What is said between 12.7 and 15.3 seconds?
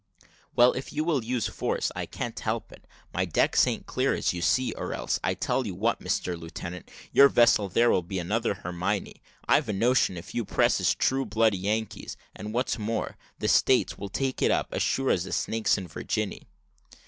more, the States will take it up, as sure as